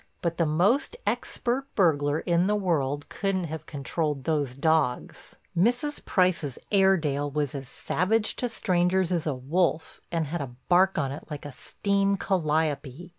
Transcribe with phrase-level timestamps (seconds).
[0.23, 6.03] But the most expert burglar in the world couldn't have controlled those dogs—Mrs.
[6.05, 11.11] Price's Airdale was as savage to strangers as a wolf and had a bark on
[11.11, 13.09] it like a steam calliope.